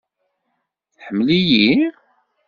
Tḥemmel-iyi? 0.95 1.71